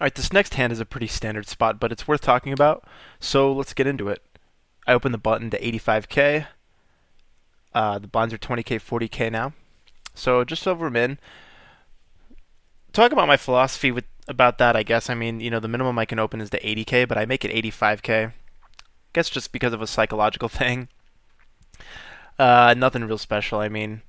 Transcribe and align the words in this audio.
All 0.00 0.06
right, 0.06 0.14
this 0.14 0.32
next 0.32 0.54
hand 0.54 0.72
is 0.72 0.80
a 0.80 0.86
pretty 0.86 1.08
standard 1.08 1.46
spot, 1.46 1.78
but 1.78 1.92
it's 1.92 2.08
worth 2.08 2.22
talking 2.22 2.54
about. 2.54 2.84
So 3.18 3.52
let's 3.52 3.74
get 3.74 3.86
into 3.86 4.08
it. 4.08 4.22
I 4.86 4.94
open 4.94 5.12
the 5.12 5.18
button 5.18 5.50
to 5.50 5.60
85k. 5.60 6.46
Uh, 7.74 7.98
the 7.98 8.06
bonds 8.06 8.32
are 8.32 8.38
20k, 8.38 8.80
40k 8.80 9.30
now. 9.30 9.52
So 10.14 10.42
just 10.42 10.66
over 10.66 10.88
min. 10.88 11.18
Talk 12.94 13.12
about 13.12 13.28
my 13.28 13.36
philosophy 13.36 13.90
with 13.90 14.06
about 14.26 14.56
that. 14.56 14.74
I 14.74 14.82
guess 14.82 15.10
I 15.10 15.14
mean 15.14 15.38
you 15.40 15.50
know 15.50 15.60
the 15.60 15.68
minimum 15.68 15.98
I 15.98 16.06
can 16.06 16.18
open 16.18 16.40
is 16.40 16.48
to 16.50 16.60
80k, 16.60 17.06
but 17.06 17.18
I 17.18 17.26
make 17.26 17.44
it 17.44 17.52
85k. 17.52 18.28
I 18.28 18.32
guess 19.12 19.28
just 19.28 19.52
because 19.52 19.74
of 19.74 19.82
a 19.82 19.86
psychological 19.86 20.48
thing. 20.60 20.88
Uh, 22.38 22.74
nothing 22.74 23.04
real 23.04 23.18
special. 23.18 23.60
I 23.60 23.68
mean, 23.68 24.00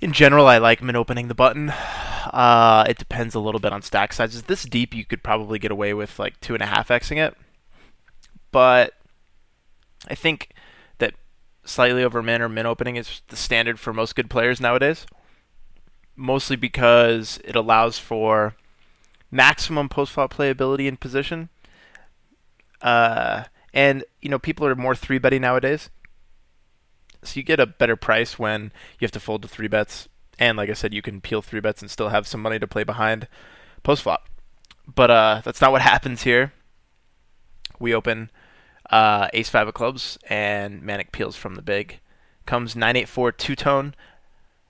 in 0.00 0.12
general, 0.12 0.46
I 0.46 0.58
like 0.58 0.80
min 0.80 0.94
opening 0.94 1.26
the 1.26 1.34
button. 1.34 1.72
Uh, 2.32 2.84
it 2.88 2.98
depends 2.98 3.34
a 3.34 3.40
little 3.40 3.60
bit 3.60 3.72
on 3.72 3.82
stack 3.82 4.12
sizes. 4.12 4.44
This 4.44 4.64
deep, 4.64 4.94
you 4.94 5.04
could 5.04 5.22
probably 5.22 5.58
get 5.58 5.70
away 5.70 5.94
with 5.94 6.18
like 6.18 6.40
two 6.40 6.54
and 6.54 6.62
a 6.62 6.66
half 6.66 6.88
xing 6.88 7.18
it, 7.18 7.36
but 8.50 8.94
I 10.08 10.14
think 10.14 10.50
that 10.98 11.14
slightly 11.64 12.02
over 12.02 12.22
min 12.22 12.42
or 12.42 12.48
min 12.48 12.66
opening 12.66 12.96
is 12.96 13.22
the 13.28 13.36
standard 13.36 13.78
for 13.78 13.92
most 13.92 14.14
good 14.14 14.30
players 14.30 14.60
nowadays. 14.60 15.06
Mostly 16.16 16.56
because 16.56 17.38
it 17.44 17.54
allows 17.54 17.98
for 17.98 18.56
maximum 19.30 19.88
post 19.88 20.12
flop 20.12 20.32
playability 20.32 20.86
in 20.86 20.96
position. 20.96 21.50
Uh, 22.80 23.44
and 23.74 24.04
you 24.22 24.30
know 24.30 24.38
people 24.38 24.66
are 24.66 24.74
more 24.74 24.94
three 24.94 25.18
betting 25.18 25.42
nowadays, 25.42 25.90
so 27.22 27.38
you 27.38 27.42
get 27.42 27.60
a 27.60 27.66
better 27.66 27.96
price 27.96 28.38
when 28.38 28.72
you 28.98 29.04
have 29.04 29.10
to 29.12 29.20
fold 29.20 29.42
to 29.42 29.48
three 29.48 29.68
bets 29.68 30.08
and 30.38 30.56
like 30.56 30.70
I 30.70 30.74
said, 30.74 30.92
you 30.92 31.02
can 31.02 31.20
peel 31.20 31.42
three 31.42 31.60
bets 31.60 31.82
and 31.82 31.90
still 31.90 32.10
have 32.10 32.26
some 32.26 32.42
money 32.42 32.58
to 32.58 32.66
play 32.66 32.84
behind 32.84 33.28
post 33.82 34.02
flop. 34.02 34.28
But 34.92 35.10
uh, 35.10 35.42
that's 35.44 35.60
not 35.60 35.72
what 35.72 35.82
happens 35.92 36.22
here. 36.22 36.52
We 37.78 37.94
open 37.94 38.30
uh, 38.90 39.28
ace 39.32 39.48
five 39.48 39.68
of 39.68 39.74
clubs 39.74 40.18
and 40.28 40.82
Manic 40.82 41.12
peels 41.12 41.36
from 41.36 41.54
the 41.54 41.62
big. 41.62 42.00
Comes 42.44 42.76
nine 42.76 42.96
eight 42.96 43.08
four 43.08 43.32
two 43.32 43.56
tone. 43.56 43.94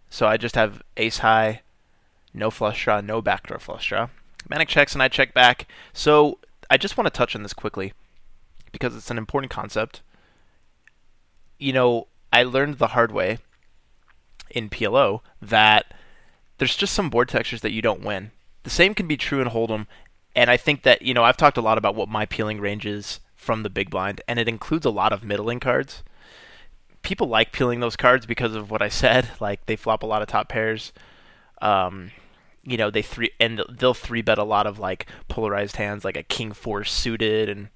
So 0.09 0.27
I 0.27 0.37
just 0.37 0.55
have 0.55 0.83
ace 0.97 1.19
high, 1.19 1.63
no 2.33 2.51
flush 2.51 2.85
draw, 2.85 3.01
no 3.01 3.21
backdoor 3.21 3.59
flush 3.59 3.89
draw. 3.89 4.09
Manic 4.49 4.69
checks 4.69 4.95
and 4.95 5.03
I 5.03 5.09
check 5.09 5.35
back. 5.35 5.67
So 5.93 6.39
I 6.71 6.77
just 6.77 6.97
want 6.97 7.07
to 7.07 7.17
touch 7.17 7.35
on 7.35 7.43
this 7.43 7.53
quickly 7.53 7.93
because 8.73 8.97
it's 8.97 9.11
an 9.11 9.19
important 9.19 9.51
concept. 9.51 10.03
You 11.59 11.73
know, 11.73 12.07
I 12.33 12.45
learned 12.45 12.79
the 12.79 12.89
hard 12.89 13.13
way 13.13 13.39
in 14.57 14.71
PLO 14.71 15.21
that 15.41 15.93
there's 16.57 16.75
just 16.75 16.95
some 16.95 17.11
board 17.11 17.29
textures 17.29 17.61
that 17.61 17.73
you 17.73 17.83
don't 17.83 18.03
win. 18.03 18.31
The 18.63 18.71
same 18.71 18.95
can 18.95 19.07
be 19.07 19.19
true 19.19 19.43
in 19.43 19.49
Hold'em, 19.49 19.87
and 20.35 20.51
I 20.51 20.57
think 20.57 20.83
that 20.83 21.03
you 21.03 21.13
know 21.15 21.23
I've 21.23 21.37
talked 21.37 21.59
a 21.59 21.63
lot 21.63 21.79
about 21.79 21.95
what 21.95 22.09
my 22.09 22.25
peeling 22.25 22.59
range 22.59 22.87
is 22.87 23.21
from 23.35 23.63
the 23.63 23.71
big 23.71 23.91
blind, 23.91 24.23
and 24.27 24.39
it 24.39 24.49
includes 24.49 24.87
a 24.87 24.91
lot 24.91 25.13
of 25.13 25.23
middling 25.23 25.61
cards. 25.61 26.03
People 27.03 27.29
like 27.29 27.53
peeling 27.53 27.81
those 27.81 27.97
cards 27.97 28.25
because 28.27 28.57
of 28.57 28.71
what 28.71 28.83
I 28.83 28.89
said. 28.89 29.29
Like 29.41 29.67
they 29.67 29.77
flop 29.77 30.03
a 30.03 30.07
lot 30.07 30.23
of 30.23 30.29
top 30.29 30.49
pairs. 30.49 30.93
Um, 31.61 32.11
you 32.65 32.77
know 32.77 32.91
they 32.91 33.03
three 33.03 33.31
and 33.39 33.63
they'll 33.71 33.95
three 33.95 34.23
bet 34.23 34.39
a 34.39 34.45
lot 34.45 34.67
of 34.67 34.79
like 34.79 35.07
polarized 35.29 35.77
hands, 35.77 36.03
like 36.05 36.17
a 36.17 36.23
king 36.23 36.53
four 36.53 36.83
suited 36.83 37.51
and 37.51 37.69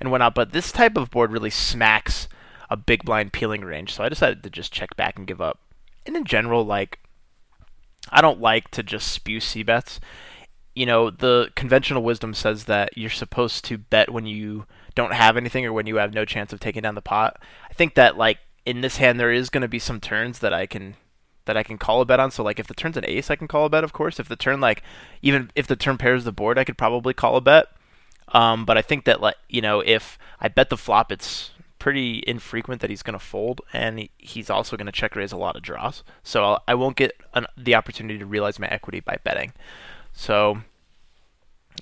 and 0.00 0.10
whatnot. 0.10 0.34
But 0.34 0.52
this 0.52 0.72
type 0.72 0.96
of 0.96 1.10
board 1.10 1.30
really 1.30 1.50
smacks 1.50 2.28
a 2.68 2.76
big 2.76 3.04
blind 3.04 3.32
peeling 3.32 3.62
range, 3.64 3.94
so 3.94 4.02
I 4.02 4.08
decided 4.08 4.42
to 4.42 4.50
just 4.50 4.72
check 4.72 4.96
back 4.96 5.16
and 5.16 5.26
give 5.26 5.40
up 5.40 5.60
and 6.06 6.16
in 6.16 6.24
general, 6.24 6.64
like 6.64 7.00
I 8.10 8.20
don't 8.20 8.40
like 8.40 8.70
to 8.72 8.82
just 8.82 9.10
spew 9.10 9.40
c 9.40 9.62
bets. 9.62 10.00
You 10.74 10.86
know, 10.86 11.10
the 11.10 11.50
conventional 11.54 12.02
wisdom 12.02 12.34
says 12.34 12.64
that 12.64 12.96
you're 12.96 13.10
supposed 13.10 13.64
to 13.66 13.78
bet 13.78 14.12
when 14.12 14.26
you 14.26 14.66
don't 14.94 15.14
have 15.14 15.36
anything 15.36 15.64
or 15.64 15.72
when 15.72 15.86
you 15.86 15.96
have 15.96 16.14
no 16.14 16.24
chance 16.24 16.52
of 16.52 16.60
taking 16.60 16.82
down 16.82 16.94
the 16.94 17.02
pot. 17.02 17.40
I 17.70 17.74
think 17.74 17.94
that 17.94 18.16
like 18.16 18.38
in 18.64 18.80
this 18.80 18.96
hand 18.96 19.18
there 19.18 19.32
is 19.32 19.50
going 19.50 19.62
to 19.62 19.68
be 19.68 19.78
some 19.78 20.00
turns 20.00 20.40
that 20.40 20.52
I 20.52 20.66
can 20.66 20.96
that 21.46 21.56
I 21.56 21.62
can 21.62 21.78
call 21.78 22.00
a 22.00 22.04
bet 22.04 22.20
on. 22.20 22.30
So 22.30 22.42
like 22.42 22.58
if 22.58 22.66
the 22.66 22.74
turn's 22.74 22.96
an 22.96 23.06
ace, 23.06 23.30
I 23.30 23.36
can 23.36 23.48
call 23.48 23.64
a 23.64 23.70
bet, 23.70 23.84
of 23.84 23.92
course. 23.92 24.20
If 24.20 24.28
the 24.28 24.36
turn 24.36 24.60
like 24.60 24.82
even 25.22 25.50
if 25.54 25.66
the 25.66 25.76
turn 25.76 25.96
pairs 25.96 26.24
the 26.24 26.32
board, 26.32 26.58
I 26.58 26.64
could 26.64 26.78
probably 26.78 27.14
call 27.14 27.36
a 27.36 27.40
bet. 27.40 27.66
Um, 28.28 28.64
but 28.64 28.76
I 28.76 28.82
think 28.82 29.04
that 29.04 29.20
like 29.20 29.36
you 29.48 29.62
know 29.62 29.80
if 29.80 30.18
I 30.40 30.48
bet 30.48 30.68
the 30.68 30.76
flop, 30.76 31.10
it's 31.10 31.50
pretty 31.78 32.22
infrequent 32.26 32.80
that 32.80 32.90
he's 32.90 33.02
going 33.02 33.18
to 33.18 33.24
fold, 33.24 33.60
and 33.72 34.08
he's 34.18 34.50
also 34.50 34.76
going 34.76 34.86
to 34.86 34.92
check 34.92 35.16
raise 35.16 35.32
a 35.32 35.36
lot 35.36 35.56
of 35.56 35.62
draws. 35.62 36.02
So 36.22 36.44
I'll, 36.44 36.62
I 36.68 36.74
will 36.74 36.88
not 36.88 36.96
get 36.96 37.12
an, 37.34 37.46
the 37.56 37.74
opportunity 37.74 38.18
to 38.18 38.26
realize 38.26 38.58
my 38.58 38.68
equity 38.68 39.00
by 39.00 39.18
betting. 39.22 39.52
So, 40.12 40.62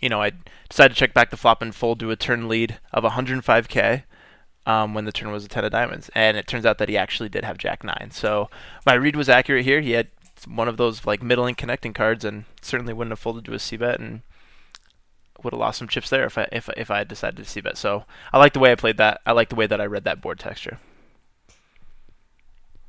you 0.01 0.09
know, 0.09 0.23
I 0.23 0.33
decided 0.69 0.95
to 0.95 0.99
check 0.99 1.15
back 1.15 1.31
the 1.31 1.37
flop 1.37 1.63
and 1.63 1.75
fold 1.75 2.01
to 2.01 2.11
a 2.11 2.17
turn 2.17 2.49
lead 2.49 2.79
of 2.93 3.05
105k. 3.05 4.05
Um, 4.67 4.95
when 4.95 5.05
the 5.05 5.13
turn 5.13 5.31
was 5.31 5.45
a 5.45 5.49
10 5.49 5.67
of 5.67 5.73
diamonds. 5.73 6.11
And 6.15 6.39
it 6.39 6.47
turns 6.47 6.65
out 6.65 6.79
that 6.79 6.89
he 6.89 6.97
actually 6.97 7.29
did 7.29 7.45
have 7.45 7.59
Jack 7.59 7.85
9. 7.85 8.09
So 8.13 8.49
my 8.87 8.95
read 8.95 9.15
was 9.15 9.29
accurate 9.29 9.67
here. 9.67 9.83
He 9.83 9.91
had 9.91 10.09
one 10.49 10.69
of 10.69 10.79
those 10.79 11.05
like 11.05 11.23
middling 11.23 11.55
connecting 11.55 11.93
cards 11.93 12.25
and 12.25 12.47
certainly 12.63 12.95
wouldn't 12.95 13.13
have 13.13 13.19
folded 13.19 13.45
to 13.45 13.53
a 13.53 13.59
C 13.59 13.77
bet. 13.77 14.01
And 14.01 14.23
would 15.45 15.53
have 15.53 15.61
lost 15.61 15.79
some 15.79 15.89
chips 15.89 16.11
there 16.11 16.25
if 16.25 16.37
I 16.39 16.49
if 16.51 16.69
if 16.77 16.91
I 16.91 16.99
had 16.99 17.09
decided 17.09 17.37
to 17.37 17.45
c 17.45 17.61
bet. 17.61 17.77
So 17.77 18.05
I 18.33 18.39
like 18.39 18.53
the 18.53 18.61
way 18.61 18.73
I 18.73 18.77
played 18.77 18.97
that. 18.97 19.21
I 19.27 19.33
like 19.33 19.51
the 19.51 19.57
way 19.57 19.67
that 19.67 19.81
I 19.81 19.87
read 19.87 20.05
that 20.05 20.21
board 20.21 20.39
texture. 20.39 20.79